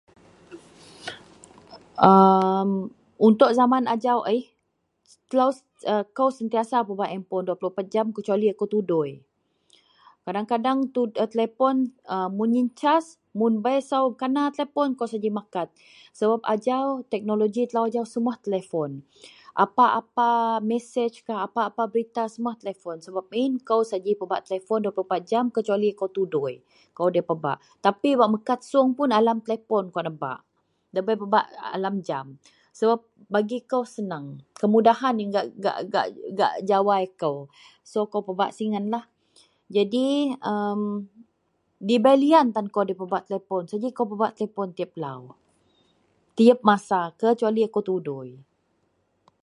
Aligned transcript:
Untuk 3.27 3.49
zaman 3.59 3.83
ajau 3.93 4.19
aku 4.25 6.25
sentiasa 6.37 6.77
bak 6.87 7.09
telepon 7.13 7.41
24 7.45 7.93
jam 7.93 8.05
kecuali 8.15 8.45
aku 8.53 8.65
tudui 8.73 9.11
kadang- 10.25 10.45
kadang 10.51 10.79
telepon 11.33 11.75
mun 12.37 12.51
cas 12.81 13.05
bei 13.65 13.79
sau 13.89 14.03
bekana 14.13 14.43
telepon 14.55 14.89
ko 14.99 15.03
saji 15.11 15.29
makat 15.39 15.67
sebab 16.17 16.39
ajau 16.53 16.85
teknoloji 17.11 17.63
telo 17.71 17.83
semua 18.13 18.35
telepon 18.45 18.89
apa-apa 19.65 20.29
mesejkah 20.71 21.39
apa-apa 21.49 21.81
berita 21.93 22.23
semua 22.33 22.53
telepon 22.61 22.95
sebab 23.05 23.23
yian 23.37 23.53
aku 23.61 23.79
saji 23.91 24.11
pebak 24.19 24.41
telepon 24.47 24.79
24 24.85 25.25
jam 25.31 25.45
kecuali 25.55 25.87
aku 25.95 26.07
tudui 26.17 26.55
saji 26.97 27.07
debai 27.11 27.25
pebak. 27.29 27.57
Tapi 27.85 28.09
bak 28.19 28.29
mekad 28.33 28.59
song 28.71 28.89
pun 28.97 29.07
bak 29.11 29.19
alam 29.23 29.37
telepon 29.45 29.83
kawa 29.93 30.03
nebak 30.07 30.39
debai 30.95 31.15
pebak 31.21 31.45
alam 31.77 31.95
jam, 32.07 32.25
kemudahan 34.61 35.13
yian 35.19 35.29
gak 35.59 36.63
jawai 36.69 37.03
telo, 37.19 37.51
debai 41.89 42.13
lian 42.23 42.47
tan 42.55 42.65
telo 42.73 42.83
debai 42.87 43.19
pebak 43.27 43.27
telepon 44.39 44.71
tiap 46.37 46.59
masa 46.69 46.99
kecuali 47.19 47.61
aku 47.67 47.81
tudui. 47.87 48.31